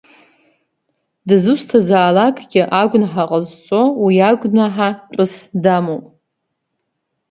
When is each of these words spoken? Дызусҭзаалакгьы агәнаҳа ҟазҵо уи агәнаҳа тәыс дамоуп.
Дызусҭзаалакгьы 1.27 2.61
агәнаҳа 2.81 3.23
ҟазҵо 3.29 3.81
уи 4.03 4.15
агәнаҳа 4.29 4.89
тәыс 5.11 5.33
дамоуп. 5.63 6.05